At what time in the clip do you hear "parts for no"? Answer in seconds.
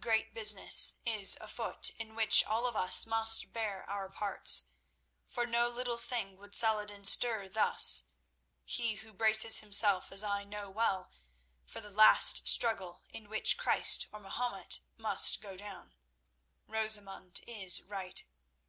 4.10-5.68